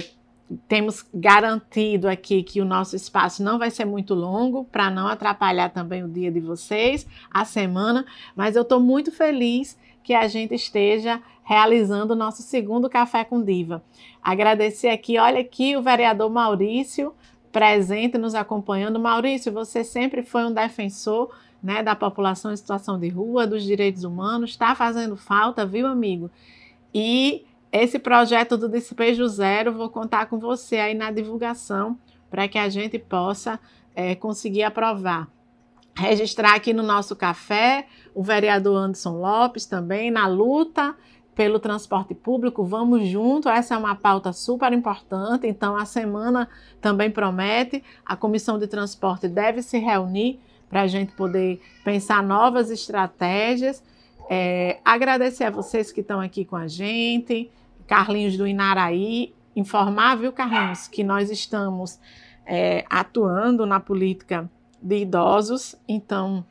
temos 0.69 1.05
garantido 1.13 2.09
aqui 2.09 2.43
que 2.43 2.61
o 2.61 2.65
nosso 2.65 2.97
espaço 2.97 3.43
não 3.43 3.59
vai 3.59 3.71
ser 3.71 3.85
muito 3.85 4.15
longo, 4.15 4.65
para 4.65 4.91
não 4.91 5.07
atrapalhar 5.07 5.71
também 5.71 6.03
o 6.03 6.09
dia 6.09 6.31
de 6.31 6.41
vocês, 6.41 7.07
a 7.31 7.45
semana, 7.45 8.05
mas 8.35 8.57
eu 8.57 8.63
estou 8.63 8.81
muito 8.81 9.11
feliz 9.11 9.79
que 10.03 10.15
a 10.15 10.27
gente 10.27 10.55
esteja 10.55 11.23
realizando 11.45 12.13
o 12.13 12.17
nosso 12.17 12.43
segundo 12.43 12.89
Café 12.89 13.25
com 13.25 13.43
Diva. 13.43 13.83
Agradecer 14.23 14.89
aqui, 14.89 15.19
olha 15.19 15.41
aqui 15.41 15.77
o 15.77 15.83
vereador 15.83 16.31
Maurício, 16.31 17.15
presente, 17.53 18.17
nos 18.17 18.35
acompanhando. 18.35 18.99
Maurício, 18.99 19.53
você 19.53 19.85
sempre 19.85 20.23
foi 20.23 20.45
um 20.45 20.53
defensor 20.53 21.31
né, 21.63 21.83
da 21.83 21.95
população 21.95 22.53
em 22.53 22.57
situação 22.57 22.99
de 22.99 23.09
rua, 23.09 23.47
dos 23.47 23.63
direitos 23.63 24.03
humanos, 24.03 24.51
está 24.51 24.75
fazendo 24.75 25.17
falta, 25.17 25.65
viu, 25.65 25.87
amigo? 25.87 26.31
E 26.93 27.45
esse 27.71 27.99
projeto 27.99 28.57
do 28.57 28.69
Despejo 28.69 29.27
Zero, 29.29 29.73
vou 29.73 29.89
contar 29.89 30.27
com 30.27 30.39
você 30.39 30.77
aí 30.77 30.95
na 30.95 31.11
divulgação 31.11 31.97
para 32.29 32.49
que 32.49 32.59
a 32.59 32.69
gente 32.69 32.99
possa 32.99 33.61
é, 33.95 34.15
conseguir 34.15 34.65
aprovar. 34.65 35.29
Registrar 35.95 36.55
aqui 36.55 36.73
no 36.73 36.83
nosso 36.83 37.15
café 37.15 37.87
o 38.15 38.23
vereador 38.23 38.77
Anderson 38.77 39.19
Lopes 39.19 39.67
também 39.67 40.11
na 40.11 40.27
luta 40.27 40.97
pelo 41.35 41.59
transporte 41.59 42.15
público, 42.15 42.65
vamos 42.65 43.09
junto. 43.09 43.49
Essa 43.49 43.75
é 43.75 43.79
uma 43.79 43.95
pauta 43.95 44.33
super 44.33 44.73
importante. 44.73 45.47
Então, 45.47 45.77
a 45.77 45.85
semana 45.85 46.49
também 46.81 47.11
promete. 47.11 47.83
A 48.05 48.17
comissão 48.17 48.59
de 48.59 48.67
transporte 48.67 49.29
deve 49.29 49.63
se 49.63 49.79
reunir 49.79 50.39
para 50.69 50.83
a 50.83 50.87
gente 50.87 51.13
poder 51.13 51.61
pensar 51.85 52.23
novas 52.23 52.71
estratégias. 52.71 53.83
É, 54.29 54.79
agradecer 54.85 55.45
a 55.45 55.51
vocês 55.51 55.91
que 55.91 56.01
estão 56.01 56.21
aqui 56.21 56.45
com 56.45 56.57
a 56.57 56.67
gente. 56.67 57.51
Carlinhos 57.87 58.37
do 58.37 58.47
Inaraí, 58.47 59.35
informar, 59.57 60.17
viu, 60.17 60.33
Carlinhos, 60.33 60.87
que 60.87 61.03
nós 61.03 61.31
estamos 61.31 61.99
é, 62.47 62.85
atuando 62.89 63.67
na 63.67 63.81
política 63.81 64.51
de 64.81 64.99
idosos. 64.99 65.77
Então, 65.89 66.45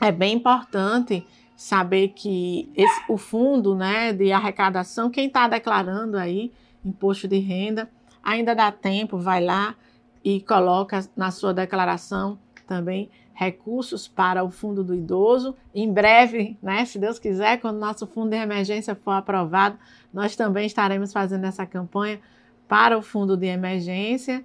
é 0.00 0.12
bem 0.12 0.34
importante 0.34 1.26
saber 1.58 2.10
que 2.10 2.70
esse, 2.76 3.02
o 3.08 3.18
fundo 3.18 3.74
né, 3.74 4.12
de 4.12 4.30
arrecadação, 4.30 5.10
quem 5.10 5.26
está 5.26 5.48
declarando 5.48 6.16
aí 6.16 6.52
imposto 6.84 7.26
de 7.26 7.40
renda, 7.40 7.90
ainda 8.22 8.54
dá 8.54 8.70
tempo, 8.70 9.18
vai 9.18 9.44
lá 9.44 9.74
e 10.22 10.40
coloca 10.40 11.04
na 11.16 11.32
sua 11.32 11.52
declaração 11.52 12.38
também 12.64 13.10
recursos 13.34 14.06
para 14.06 14.44
o 14.44 14.52
fundo 14.52 14.84
do 14.84 14.94
idoso. 14.94 15.52
Em 15.74 15.92
breve, 15.92 16.56
né, 16.62 16.84
se 16.84 16.96
Deus 16.96 17.18
quiser, 17.18 17.60
quando 17.60 17.78
nosso 17.78 18.06
fundo 18.06 18.30
de 18.30 18.36
emergência 18.36 18.94
for 18.94 19.10
aprovado, 19.10 19.76
nós 20.14 20.36
também 20.36 20.64
estaremos 20.64 21.12
fazendo 21.12 21.44
essa 21.44 21.66
campanha 21.66 22.20
para 22.68 22.96
o 22.96 23.02
fundo 23.02 23.36
de 23.36 23.46
emergência. 23.46 24.44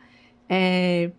É, 0.49 1.11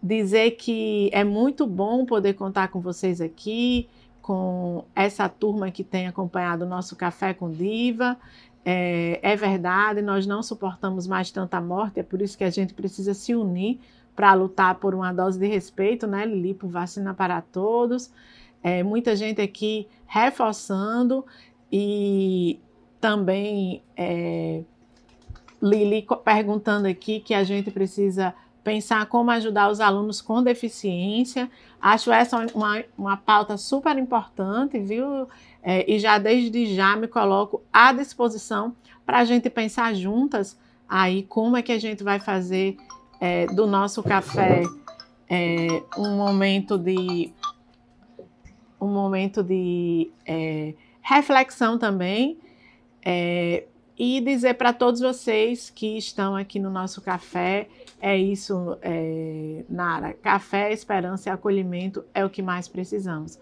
dizer 0.00 0.52
que 0.52 1.10
é 1.12 1.24
muito 1.24 1.66
bom 1.66 2.06
poder 2.06 2.34
contar 2.34 2.68
com 2.68 2.80
vocês 2.80 3.20
aqui, 3.20 3.88
com 4.22 4.84
essa 4.94 5.28
turma 5.28 5.70
que 5.70 5.82
tem 5.82 6.06
acompanhado 6.06 6.64
o 6.64 6.68
nosso 6.68 6.94
Café 6.94 7.34
com 7.34 7.50
Diva. 7.50 8.16
É, 8.64 9.18
é, 9.20 9.34
verdade, 9.34 10.00
nós 10.00 10.24
não 10.24 10.42
suportamos 10.42 11.06
mais 11.06 11.32
tanta 11.32 11.60
morte, 11.60 11.98
é 11.98 12.02
por 12.02 12.22
isso 12.22 12.38
que 12.38 12.44
a 12.44 12.50
gente 12.50 12.72
precisa 12.72 13.12
se 13.12 13.34
unir 13.34 13.80
para 14.14 14.32
lutar 14.34 14.76
por 14.76 14.94
uma 14.94 15.12
dose 15.12 15.38
de 15.38 15.48
respeito, 15.48 16.06
né, 16.06 16.24
Lili, 16.24 16.54
por 16.54 16.70
vacina 16.70 17.12
para 17.12 17.40
todos. 17.40 18.12
É, 18.62 18.82
muita 18.84 19.16
gente 19.16 19.40
aqui 19.40 19.88
reforçando 20.06 21.26
e 21.70 22.60
também 23.00 23.82
é, 23.96 24.62
Lili 25.60 26.06
perguntando 26.24 26.86
aqui 26.86 27.18
que 27.18 27.34
a 27.34 27.42
gente 27.42 27.70
precisa 27.72 28.32
pensar 28.62 29.06
como 29.06 29.30
ajudar 29.30 29.70
os 29.70 29.80
alunos 29.80 30.20
com 30.20 30.42
deficiência. 30.42 31.50
Acho 31.80 32.12
essa 32.12 32.46
uma, 32.54 32.84
uma 32.96 33.16
pauta 33.16 33.56
super 33.56 33.96
importante, 33.98 34.78
viu? 34.78 35.28
É, 35.62 35.90
e 35.90 35.98
já 35.98 36.18
desde 36.18 36.74
já 36.74 36.96
me 36.96 37.06
coloco 37.06 37.62
à 37.72 37.92
disposição 37.92 38.74
para 39.04 39.18
a 39.18 39.24
gente 39.24 39.48
pensar 39.50 39.94
juntas 39.94 40.58
aí 40.88 41.22
como 41.22 41.56
é 41.56 41.62
que 41.62 41.72
a 41.72 41.78
gente 41.78 42.02
vai 42.02 42.18
fazer 42.18 42.76
é, 43.20 43.46
do 43.46 43.66
nosso 43.66 44.02
café 44.02 44.62
é, 45.30 45.82
um 45.96 46.16
momento 46.16 46.76
de 46.76 47.32
um 48.80 48.88
momento 48.88 49.42
de 49.42 50.10
é, 50.26 50.74
reflexão 51.00 51.78
também 51.78 52.38
é, 53.04 53.64
e 53.96 54.20
dizer 54.20 54.54
para 54.54 54.72
todos 54.72 55.00
vocês 55.00 55.70
que 55.70 55.96
estão 55.96 56.34
aqui 56.34 56.58
no 56.58 56.70
nosso 56.70 57.00
café, 57.00 57.68
é 58.04 58.18
isso, 58.18 58.76
é, 58.82 59.64
Nara, 59.68 60.12
café, 60.12 60.72
esperança 60.72 61.28
e 61.28 61.32
acolhimento 61.32 62.04
é 62.12 62.24
o 62.24 62.28
que 62.28 62.42
mais 62.42 62.66
precisamos. 62.66 63.38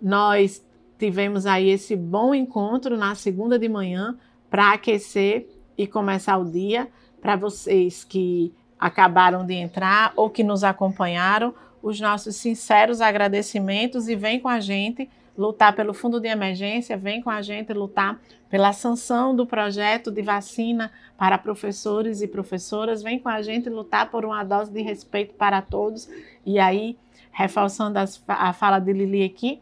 Nós 0.00 0.64
tivemos 0.98 1.44
aí 1.44 1.68
esse 1.68 1.94
bom 1.94 2.34
encontro 2.34 2.96
na 2.96 3.14
segunda 3.14 3.58
de 3.58 3.68
manhã 3.68 4.16
para 4.48 4.72
aquecer 4.72 5.46
e 5.76 5.86
começar 5.86 6.38
o 6.38 6.50
dia. 6.50 6.88
Para 7.20 7.36
vocês 7.36 8.02
que 8.02 8.54
acabaram 8.78 9.44
de 9.44 9.52
entrar 9.52 10.14
ou 10.16 10.30
que 10.30 10.42
nos 10.42 10.64
acompanharam, 10.64 11.54
os 11.82 12.00
nossos 12.00 12.36
sinceros 12.36 13.02
agradecimentos 13.02 14.08
e 14.08 14.16
vem 14.16 14.40
com 14.40 14.48
a 14.48 14.60
gente 14.60 15.10
lutar 15.36 15.74
pelo 15.74 15.94
fundo 15.94 16.20
de 16.20 16.28
emergência, 16.28 16.96
vem 16.96 17.22
com 17.22 17.30
a 17.30 17.40
gente 17.42 17.72
lutar 17.72 18.20
pela 18.48 18.72
sanção 18.72 19.34
do 19.34 19.46
projeto 19.46 20.10
de 20.10 20.22
vacina 20.22 20.90
para 21.16 21.38
professores 21.38 22.20
e 22.20 22.28
professoras, 22.28 23.02
vem 23.02 23.18
com 23.18 23.28
a 23.28 23.40
gente 23.40 23.68
lutar 23.70 24.10
por 24.10 24.24
uma 24.24 24.42
dose 24.42 24.72
de 24.72 24.82
respeito 24.82 25.34
para 25.34 25.62
todos. 25.62 26.08
E 26.44 26.58
aí, 26.58 26.96
reforçando 27.30 27.98
as, 27.98 28.22
a 28.26 28.52
fala 28.52 28.78
de 28.78 28.92
Lili 28.92 29.24
aqui, 29.24 29.60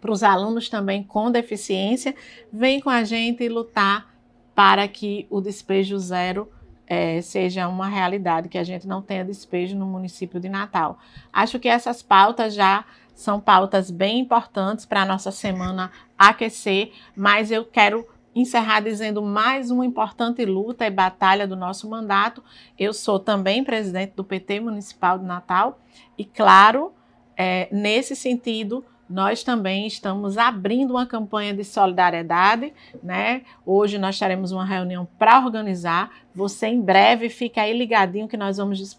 para 0.00 0.12
os 0.12 0.22
alunos 0.22 0.68
também 0.68 1.02
com 1.02 1.30
deficiência, 1.30 2.14
vem 2.52 2.80
com 2.80 2.90
a 2.90 3.04
gente 3.04 3.48
lutar 3.48 4.12
para 4.54 4.86
que 4.88 5.26
o 5.30 5.40
despejo 5.40 5.98
zero 5.98 6.50
é, 6.86 7.20
seja 7.20 7.68
uma 7.68 7.86
realidade, 7.86 8.48
que 8.48 8.58
a 8.58 8.64
gente 8.64 8.86
não 8.86 9.02
tenha 9.02 9.24
despejo 9.24 9.76
no 9.76 9.86
município 9.86 10.40
de 10.40 10.48
Natal. 10.48 10.98
Acho 11.32 11.58
que 11.58 11.68
essas 11.68 12.02
pautas 12.02 12.54
já 12.54 12.84
são 13.18 13.40
pautas 13.40 13.90
bem 13.90 14.20
importantes 14.20 14.86
para 14.86 15.02
a 15.02 15.04
nossa 15.04 15.32
semana 15.32 15.90
aquecer, 16.16 16.92
mas 17.16 17.50
eu 17.50 17.64
quero 17.64 18.06
encerrar 18.32 18.78
dizendo 18.78 19.20
mais 19.20 19.72
uma 19.72 19.84
importante 19.84 20.44
luta 20.44 20.86
e 20.86 20.90
batalha 20.90 21.44
do 21.44 21.56
nosso 21.56 21.90
mandato. 21.90 22.44
Eu 22.78 22.94
sou 22.94 23.18
também 23.18 23.64
presidente 23.64 24.12
do 24.14 24.22
PT 24.22 24.60
Municipal 24.60 25.18
de 25.18 25.24
Natal 25.24 25.80
e, 26.16 26.24
claro, 26.24 26.92
é, 27.36 27.68
nesse 27.72 28.14
sentido, 28.14 28.84
nós 29.10 29.42
também 29.42 29.88
estamos 29.88 30.38
abrindo 30.38 30.92
uma 30.92 31.04
campanha 31.04 31.52
de 31.52 31.64
solidariedade, 31.64 32.72
né? 33.02 33.42
Hoje 33.66 33.98
nós 33.98 34.16
teremos 34.16 34.52
uma 34.52 34.64
reunião 34.64 35.08
para 35.18 35.44
organizar. 35.44 36.12
Você 36.32 36.68
em 36.68 36.80
breve 36.80 37.28
fica 37.28 37.62
aí 37.62 37.76
ligadinho 37.76 38.28
que 38.28 38.36
nós 38.36 38.58
vamos 38.58 38.96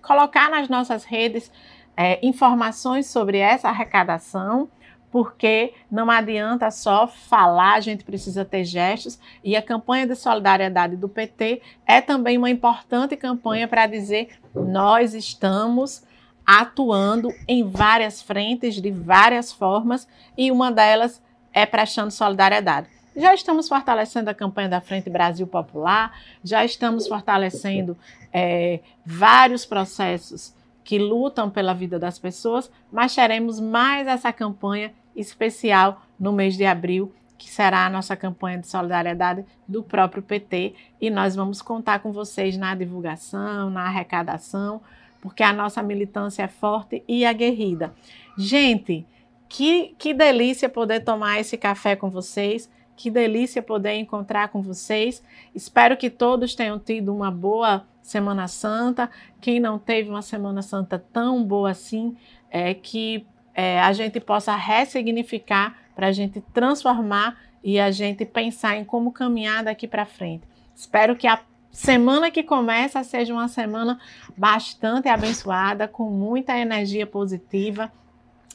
colocar 0.00 0.48
nas 0.48 0.70
nossas 0.70 1.04
redes 1.04 1.52
é, 1.96 2.18
informações 2.26 3.06
sobre 3.06 3.38
essa 3.38 3.68
arrecadação, 3.68 4.68
porque 5.10 5.74
não 5.90 6.10
adianta 6.10 6.70
só 6.70 7.06
falar, 7.06 7.74
a 7.74 7.80
gente 7.80 8.04
precisa 8.04 8.44
ter 8.44 8.64
gestos. 8.64 9.18
E 9.42 9.56
a 9.56 9.62
campanha 9.62 10.06
de 10.06 10.14
solidariedade 10.14 10.96
do 10.96 11.08
PT 11.08 11.60
é 11.86 12.00
também 12.00 12.38
uma 12.38 12.48
importante 12.48 13.16
campanha 13.16 13.66
para 13.66 13.86
dizer 13.86 14.28
nós 14.54 15.14
estamos 15.14 16.04
atuando 16.46 17.32
em 17.46 17.68
várias 17.68 18.22
frentes, 18.22 18.76
de 18.76 18.90
várias 18.90 19.52
formas, 19.52 20.08
e 20.36 20.50
uma 20.50 20.72
delas 20.72 21.22
é 21.52 21.66
prestando 21.66 22.10
solidariedade. 22.10 22.88
Já 23.14 23.34
estamos 23.34 23.68
fortalecendo 23.68 24.30
a 24.30 24.34
campanha 24.34 24.68
da 24.68 24.80
Frente 24.80 25.10
Brasil 25.10 25.46
Popular, 25.46 26.16
já 26.42 26.64
estamos 26.64 27.08
fortalecendo 27.08 27.96
é, 28.32 28.80
vários 29.04 29.66
processos 29.66 30.54
que 30.84 30.98
lutam 30.98 31.50
pela 31.50 31.74
vida 31.74 31.98
das 31.98 32.18
pessoas, 32.18 32.70
mas 32.90 33.14
teremos 33.14 33.60
mais 33.60 34.06
essa 34.06 34.32
campanha 34.32 34.92
especial 35.14 36.02
no 36.18 36.32
mês 36.32 36.56
de 36.56 36.64
abril, 36.64 37.12
que 37.36 37.48
será 37.50 37.86
a 37.86 37.90
nossa 37.90 38.16
campanha 38.16 38.58
de 38.58 38.66
solidariedade 38.66 39.44
do 39.66 39.82
próprio 39.82 40.22
PT, 40.22 40.74
e 41.00 41.10
nós 41.10 41.34
vamos 41.34 41.62
contar 41.62 42.00
com 42.00 42.12
vocês 42.12 42.56
na 42.56 42.74
divulgação, 42.74 43.70
na 43.70 43.86
arrecadação, 43.86 44.80
porque 45.20 45.42
a 45.42 45.52
nossa 45.52 45.82
militância 45.82 46.42
é 46.42 46.48
forte 46.48 47.02
e 47.06 47.24
aguerrida. 47.24 47.94
Gente, 48.36 49.06
que, 49.50 49.96
que 49.98 50.14
delícia 50.14 50.68
poder 50.68 51.00
tomar 51.00 51.40
esse 51.40 51.58
café 51.58 51.96
com 51.96 52.08
vocês. 52.08 52.70
Que 52.96 53.10
delícia 53.10 53.60
poder 53.60 53.94
encontrar 53.94 54.48
com 54.48 54.62
vocês. 54.62 55.22
Espero 55.54 55.96
que 55.96 56.08
todos 56.08 56.54
tenham 56.54 56.78
tido 56.78 57.12
uma 57.12 57.30
boa 57.30 57.84
Semana 58.02 58.48
Santa. 58.48 59.10
Quem 59.40 59.60
não 59.60 59.78
teve 59.78 60.08
uma 60.08 60.22
Semana 60.22 60.62
Santa 60.62 60.98
tão 61.12 61.44
boa 61.44 61.70
assim, 61.70 62.16
é 62.50 62.74
que 62.74 63.26
é, 63.54 63.80
a 63.80 63.92
gente 63.92 64.20
possa 64.20 64.54
ressignificar 64.54 65.76
para 65.94 66.08
a 66.08 66.12
gente 66.12 66.40
transformar 66.52 67.36
e 67.62 67.78
a 67.78 67.90
gente 67.90 68.24
pensar 68.24 68.76
em 68.76 68.84
como 68.84 69.12
caminhar 69.12 69.64
daqui 69.64 69.86
para 69.86 70.06
frente. 70.06 70.44
Espero 70.74 71.14
que 71.14 71.26
a 71.26 71.40
semana 71.70 72.30
que 72.30 72.42
começa 72.42 73.04
seja 73.04 73.32
uma 73.32 73.48
semana 73.48 74.00
bastante 74.36 75.08
abençoada, 75.08 75.86
com 75.86 76.10
muita 76.10 76.58
energia 76.58 77.06
positiva 77.06 77.92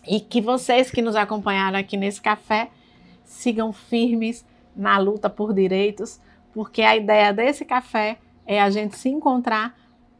e 0.07 0.19
que 0.19 0.41
vocês 0.41 0.91
que 0.91 1.01
nos 1.01 1.15
acompanharam 1.15 1.79
aqui 1.79 1.97
nesse 1.97 2.21
café 2.21 2.69
sigam 3.23 3.71
firmes 3.71 4.45
na 4.75 4.97
luta 4.97 5.29
por 5.29 5.53
direitos, 5.53 6.19
porque 6.53 6.81
a 6.81 6.95
ideia 6.95 7.31
desse 7.31 7.63
café 7.63 8.17
é 8.45 8.61
a 8.61 8.69
gente 8.69 8.97
se 8.97 9.09
encontrar, 9.09 9.75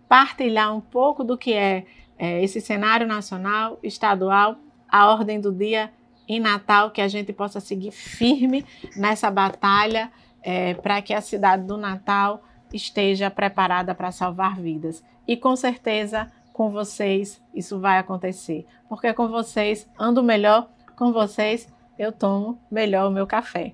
partilhar 0.08 0.76
um 0.76 0.82
pouco 0.82 1.24
do 1.24 1.38
que 1.38 1.54
é, 1.54 1.86
é 2.18 2.44
esse 2.44 2.62
cenário 2.62 3.08
nacional, 3.08 3.80
estadual, 3.84 4.58
a 4.88 5.12
ordem 5.12 5.40
do 5.40 5.52
dia 5.52 5.92
em 6.28 6.40
Natal, 6.40 6.92
que 6.92 7.02
a 7.02 7.08
gente 7.08 7.32
possa 7.32 7.60
seguir 7.60 7.92
firme 7.92 8.66
nessa 8.96 9.30
batalha 9.30 10.12
é, 10.42 10.74
para 10.76 11.02
que 11.02 11.14
a 11.14 11.22
cidade 11.22 11.64
do 11.64 11.78
Natal 11.78 12.44
esteja 12.74 13.30
preparada 13.30 13.94
para 13.94 14.12
salvar 14.12 14.60
vidas. 14.60 15.04
E 15.28 15.36
com 15.36 15.56
certeza, 15.56 16.32
com 16.54 16.70
vocês, 16.72 17.42
isso 17.54 17.80
vai 17.80 17.98
acontecer, 17.98 18.66
porque 18.88 19.14
com 19.14 19.28
vocês 19.28 19.90
ando 20.00 20.24
melhor, 20.24 20.70
com 20.96 21.12
vocês 21.12 21.68
eu 21.98 22.12
tomo 22.12 22.60
melhor 22.70 23.10
o 23.10 23.12
meu 23.12 23.26
café. 23.26 23.74